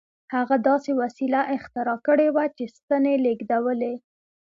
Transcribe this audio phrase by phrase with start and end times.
[0.35, 3.93] هغه داسې وسیله اختراع کړې وه چې ستنې لېږدولې